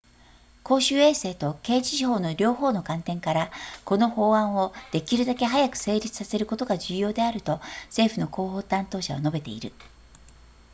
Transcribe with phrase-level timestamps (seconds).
[0.65, 3.51] 「公衆衛生と刑事司法の両方の観点から、
[3.85, 7.61] この法案をできるだけ早く成立させることが重要であると」、
[7.95, 9.71] 政府の広報担当者は述べている